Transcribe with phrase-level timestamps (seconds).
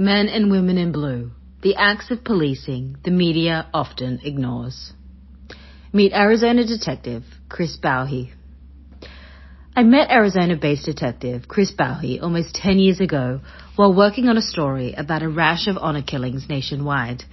[0.00, 4.92] Men and Women in Blue, the acts of policing the media often ignores.
[5.92, 8.30] Meet Arizona detective Chris Boughey.
[9.74, 13.40] I met Arizona-based detective Chris Boughey almost 10 years ago
[13.74, 17.24] while working on a story about a rash of honor killings nationwide.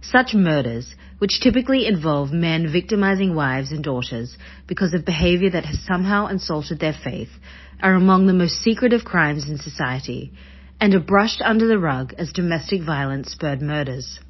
[0.00, 4.36] Such murders, which typically involve men victimizing wives and daughters
[4.68, 7.30] because of behavior that has somehow insulted their faith,
[7.82, 10.32] are among the most secretive crimes in society
[10.84, 14.20] and are brushed under the rug as domestic violence spurred murders.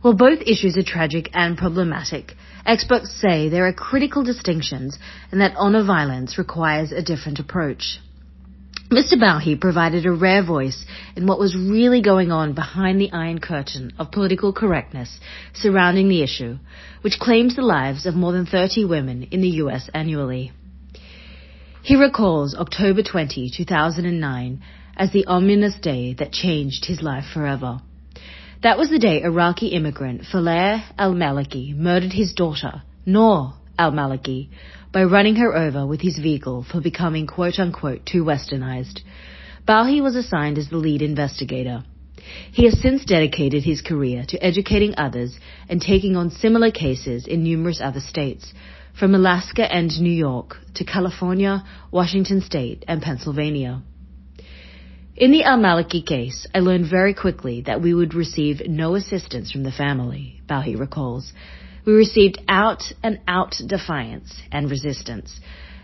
[0.00, 2.32] While both issues are tragic and problematic,
[2.64, 4.98] experts say there are critical distinctions
[5.30, 7.98] and that honor violence requires a different approach.
[8.88, 9.20] Mr.
[9.20, 13.92] Boughey provided a rare voice in what was really going on behind the iron curtain
[13.98, 15.20] of political correctness
[15.52, 16.56] surrounding the issue,
[17.02, 19.90] which claims the lives of more than 30 women in the U.S.
[19.92, 20.52] annually.
[21.82, 24.62] He recalls October 20, 2009,
[25.00, 27.80] as the ominous day that changed his life forever.
[28.62, 34.50] That was the day Iraqi immigrant Faleh Almaleki murdered his daughter, Noor Almaleki,
[34.92, 39.00] by running her over with his vehicle for becoming quote unquote too westernized.
[39.66, 41.82] Boughey was assigned as the lead investigator.
[42.52, 45.34] He has since dedicated his career to educating others
[45.70, 48.52] and taking on similar cases in numerous other states,
[48.92, 53.82] from Alaska and New York to California, Washington State, and Pennsylvania.
[55.20, 59.64] In the Almaleki case, I learned very quickly that we would receive no assistance from
[59.64, 61.34] the family, Boughey recalls.
[61.84, 65.38] We received out and out defiance and resistance.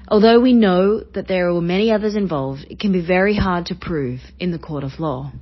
[0.08, 3.74] Although we know that there were many others involved, it can be very hard to
[3.74, 5.32] prove in the court of law.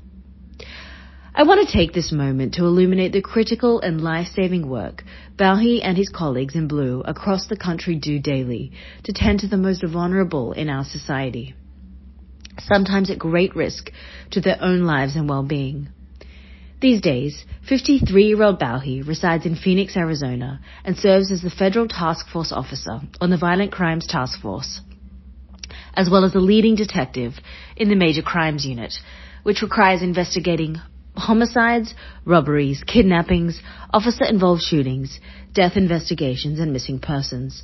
[1.32, 5.04] I want to take this moment to illuminate the critical and life-saving work
[5.36, 8.72] Boughey and his colleagues in blue across the country do daily
[9.04, 11.54] to tend to the most vulnerable in our society,
[12.58, 13.90] sometimes at great risk
[14.30, 15.88] to their own lives and well-being.
[16.80, 22.52] These days, 53-year-old Boughey resides in Phoenix, Arizona, and serves as the Federal Task Force
[22.52, 24.80] Officer on the Violent Crimes Task Force,
[25.94, 27.34] as well as a leading detective
[27.76, 28.92] in the Major Crimes Unit,
[29.44, 30.76] which requires investigating
[31.16, 33.60] homicides, robberies, kidnappings,
[33.92, 35.20] officer-involved shootings,
[35.52, 37.62] death investigations, and missing persons.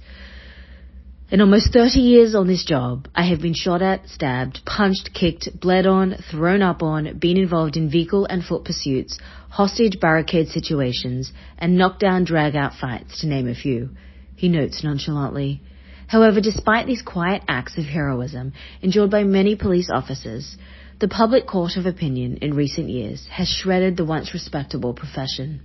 [1.30, 5.60] In almost 30 years on this job, I have been shot at, stabbed, punched, kicked,
[5.60, 9.16] bled on, thrown up on, been involved in vehicle and foot pursuits,
[9.48, 13.90] hostage barricade situations, and knockdown drag-out fights, to name a few.
[14.34, 15.62] He notes nonchalantly.
[16.08, 18.52] However, despite these quiet acts of heroism
[18.82, 20.56] endured by many police officers,
[20.98, 25.60] the public court of opinion in recent years has shredded the once respectable profession.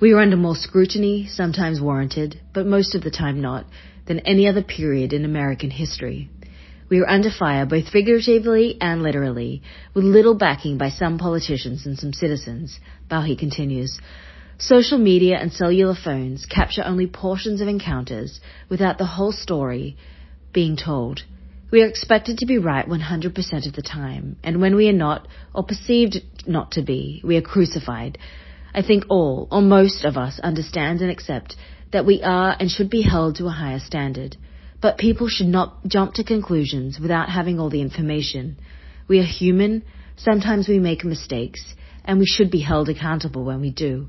[0.00, 3.66] We are under more scrutiny, sometimes warranted, but most of the time not,
[4.10, 6.28] than any other period in American history.
[6.88, 9.62] We are under fire both figuratively and literally,
[9.94, 14.00] with little backing by some politicians and some citizens, Boughey continues.
[14.58, 19.96] Social media and cellular phones capture only portions of encounters without the whole story
[20.52, 21.22] being told.
[21.70, 25.28] We are expected to be right 100% of the time, and when we are not,
[25.54, 26.16] or perceived
[26.48, 28.18] not to be, we are crucified.
[28.74, 31.54] I think all, or most of us, understand and accept
[31.92, 34.36] that we are and should be held to a higher standard.
[34.80, 38.56] But people should not jump to conclusions without having all the information.
[39.08, 39.82] We are human,
[40.16, 41.74] sometimes we make mistakes,
[42.04, 44.08] and we should be held accountable when we do.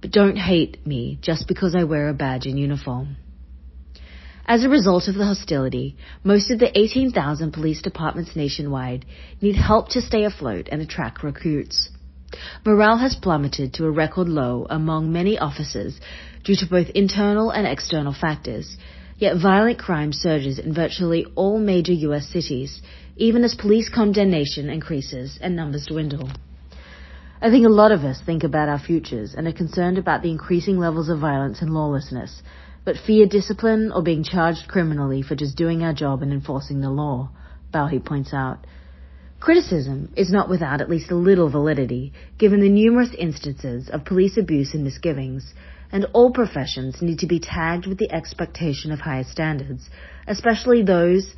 [0.00, 3.16] But don't hate me just because I wear a badge and uniform.
[4.46, 9.04] As a result of the hostility, most of the 18,000 police departments nationwide
[9.42, 11.90] need help to stay afloat and attract recruits.
[12.64, 15.98] Morale has plummeted to a record low among many officers
[16.44, 18.76] due to both internal and external factors.
[19.16, 22.28] Yet violent crime surges in virtually all major U.S.
[22.28, 22.80] cities,
[23.16, 26.30] even as police condemnation increases and numbers dwindle.
[27.40, 30.30] I think a lot of us think about our futures and are concerned about the
[30.30, 32.42] increasing levels of violence and lawlessness,
[32.84, 36.90] but fear discipline or being charged criminally for just doing our job and enforcing the
[36.90, 37.30] law,
[37.72, 38.66] Boughey points out.
[39.40, 44.36] Criticism is not without at least a little validity, given the numerous instances of police
[44.36, 45.54] abuse and misgivings,
[45.92, 49.88] and all professions need to be tagged with the expectation of higher standards,
[50.26, 51.34] especially those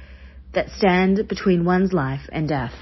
[0.55, 2.73] that stand between one's life and death.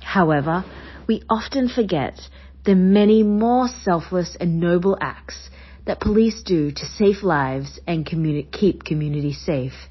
[0.00, 0.64] However,
[1.06, 2.20] we often forget
[2.64, 5.50] the many more selfless and noble acts
[5.86, 9.88] that police do to save lives and communi- keep communities safe.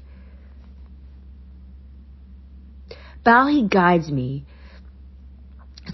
[3.24, 4.46] Boughey guides me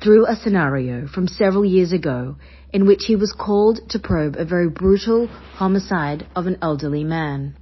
[0.02, 2.36] through a scenario from several years ago
[2.72, 7.56] in which he was called to probe a very brutal homicide of an elderly man.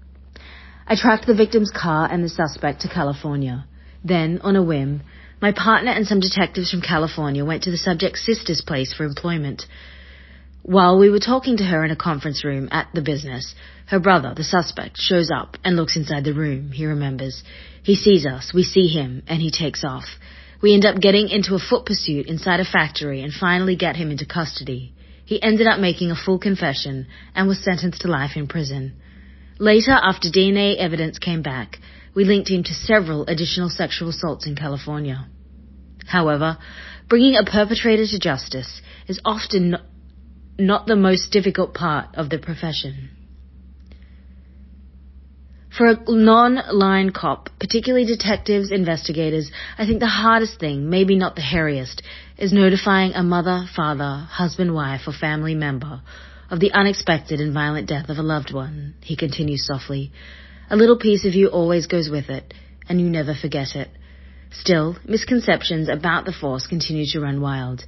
[0.87, 3.67] I tracked the victim's car and the suspect to California.
[4.03, 5.03] Then, on a whim,
[5.41, 9.67] My partner and some detectives from California went to the subject's sister's place for employment.
[10.62, 13.55] While we were talking to her in a conference room at the business,
[13.87, 17.43] her brother, the suspect, shows up and looks inside the room, he remembers.
[17.82, 20.06] He sees us, we see him, and he takes off.
[20.65, 24.11] We end up getting into a foot pursuit inside a factory and finally get him
[24.11, 24.95] into custody.
[25.27, 28.95] He ended up making a full confession and was sentenced to life in prison.
[29.59, 31.81] Later, after DNA evidence came back,
[32.15, 35.29] we linked him to several additional sexual assaults in California.
[36.07, 36.57] However,
[37.11, 39.77] bringing a perpetrator to justice is often
[40.59, 43.11] not the most difficult part of the profession.
[45.76, 51.43] For a non-line cop, particularly detectives, investigators, I think the hardest thing, maybe not the
[51.43, 52.00] hairiest,
[52.38, 56.00] is notifying a mother, father, husband, wife, or family member
[56.49, 60.12] of the unexpected and violent death of a loved one, he continues softly.
[60.71, 62.55] A little piece of you always goes with it,
[62.88, 63.88] and you never forget it.
[64.53, 67.85] Still, misconceptions about the force continue to run wild.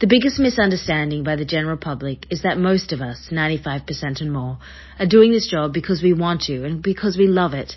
[0.00, 4.58] The biggest misunderstanding by the general public is that most of us, 95% and more,
[4.96, 7.72] are doing this job because we want to and because we love it.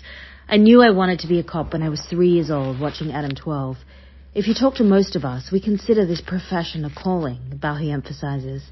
[0.48, 3.10] I knew I wanted to be a cop when I was three years old watching
[3.10, 3.76] Adam 12.
[4.36, 8.62] If you talk to most of us, we consider this profession a calling, Boughey emphasizes.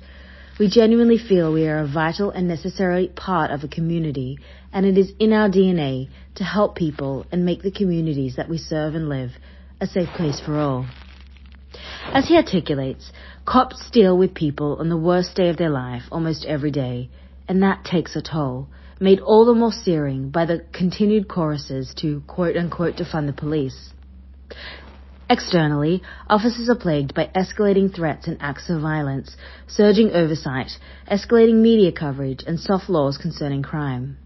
[0.61, 4.39] We genuinely feel we are a vital and necessary part of a community,
[4.73, 8.59] and it is in our DNA to help people and make the communities that we
[8.59, 9.33] serve and live
[9.81, 10.87] a safe place for all.
[12.13, 13.13] As he articulates,
[13.51, 17.11] cops deal with people on the worst day of their life almost every day,
[17.49, 18.69] and that takes a toll,
[19.01, 23.93] made all the more searing by the continued choruses to quote unquote defund the police.
[25.29, 29.37] Externally, officers are plagued by escalating threats and acts of violence,
[29.67, 30.71] surging oversight,
[31.11, 34.17] escalating media coverage, and soft laws concerning crime.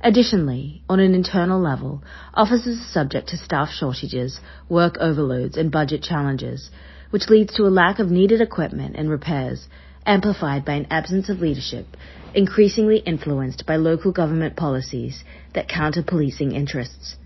[0.00, 6.02] Additionally, on an internal level, officers are subject to staff shortages, work overloads, and budget
[6.02, 6.70] challenges,
[7.10, 9.68] which leads to a lack of needed equipment and repairs,
[10.06, 11.86] amplified by an absence of leadership,
[12.34, 15.24] increasingly influenced by local government policies
[15.54, 17.16] that counter policing interests.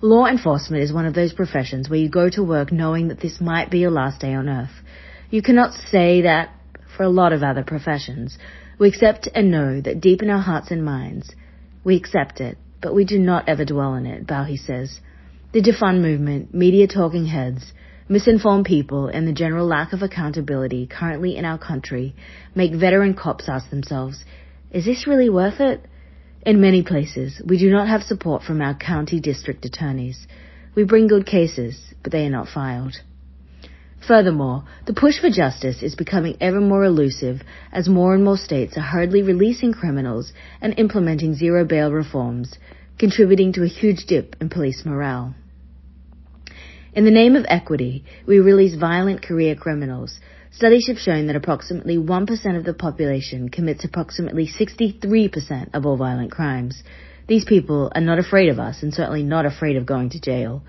[0.00, 3.40] Law enforcement is one of those professions where you go to work knowing that this
[3.40, 4.82] might be your last day on earth.
[5.30, 6.50] You cannot say that
[6.96, 8.38] for a lot of other professions.
[8.78, 11.34] We accept and know that deep in our hearts and minds,
[11.84, 15.00] we accept it, but we do not ever dwell on it, Boughey says.
[15.52, 17.72] The defund movement, media talking heads,
[18.08, 22.14] misinformed people, and the general lack of accountability currently in our country
[22.54, 24.24] make veteran cops ask themselves,
[24.70, 25.80] is this really worth it?
[26.42, 30.26] In many places, we do not have support from our county district attorneys.
[30.76, 32.96] We bring good cases, but they are not filed.
[34.06, 37.42] Furthermore, the push for justice is becoming ever more elusive
[37.72, 42.56] as more and more states are hurriedly releasing criminals and implementing zero bail reforms,
[42.98, 45.34] contributing to a huge dip in police morale.
[46.96, 50.18] In the name of equity, we release violent career criminals.
[50.50, 56.30] Studies have shown that approximately 1% of the population commits approximately 63% of all violent
[56.30, 56.82] crimes.
[57.28, 60.62] These people are not afraid of us and certainly not afraid of going to jail.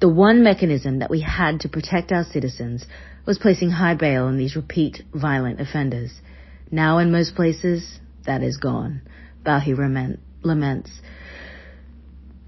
[0.00, 2.86] The one mechanism that we had to protect our citizens
[3.26, 6.22] was placing high bail on these repeat violent offenders.
[6.70, 9.02] Now in most places, that is gone.
[9.44, 9.76] Boughey
[10.42, 10.90] laments.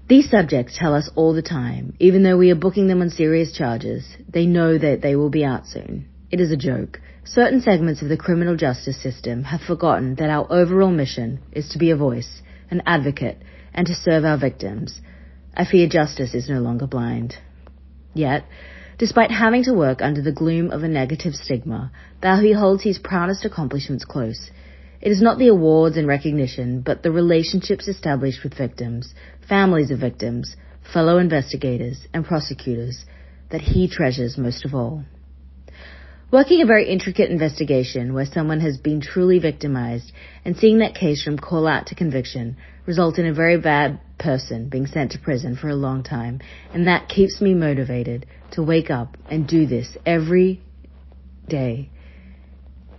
[0.09, 3.53] These subjects tell us all the time, even though we are booking them on serious
[3.53, 6.07] charges, they know that they will be out soon.
[6.29, 6.99] It is a joke.
[7.23, 11.77] Certain segments of the criminal justice system have forgotten that our overall mission is to
[11.77, 13.41] be a voice, an advocate,
[13.73, 14.99] and to serve our victims.
[15.55, 17.37] I fear justice is no longer blind.
[18.13, 18.43] Yet,
[18.97, 21.91] despite having to work under the gloom of a negative stigma,
[22.21, 24.51] Boughey holds his proudest accomplishments close.
[25.03, 29.13] It is not the awards and recognition, but the relationships established with victims,
[29.49, 30.55] families of victims,
[30.93, 33.03] fellow investigators, and prosecutors
[33.49, 35.03] that he treasures most of all.
[36.31, 40.13] Working a very intricate investigation where someone has been truly victimized
[40.45, 42.55] and seeing that case from call out to conviction
[42.85, 46.39] result in a very bad person being sent to prison for a long time.
[46.73, 50.61] And that keeps me motivated to wake up and do this every
[51.45, 51.89] day.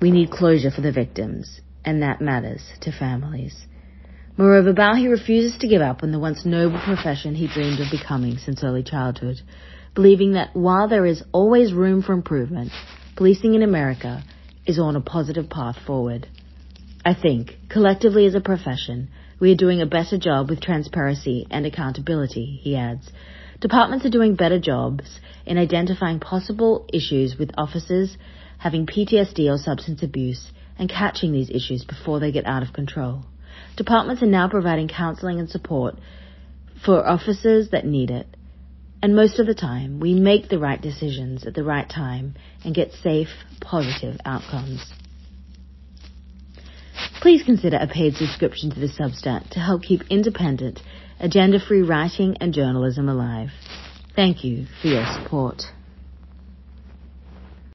[0.03, 3.67] We need closure for the victims, and that matters to families.
[4.37, 8.39] Moreover, Boughey refuses to give up on the once noble profession he dreamed of becoming
[8.39, 9.41] since early childhood,
[9.95, 12.73] believing that while there is always room for improvement,
[13.17, 14.25] policing in America
[14.67, 16.27] is on a positive path forward.
[17.05, 21.67] I think, collectively as a profession, we are doing a better job with transparency and
[21.67, 23.11] accountability, he adds.
[23.61, 28.17] Departments are doing better jobs in identifying possible issues with officers
[28.59, 33.25] having PTSD or substance abuse and catching these issues before they get out of control.
[33.77, 35.97] Departments are now providing counseling and support
[36.85, 38.27] for officers that need it
[39.05, 42.75] And most of the time, we make the right decisions at the right time and
[42.75, 43.29] get safe,
[43.61, 44.83] positive outcomes.
[47.21, 50.81] Please consider a paid subscription to the Substack to help keep independent,
[51.21, 53.51] agenda-free writing and journalism alive.
[54.17, 55.65] Thank you for your support.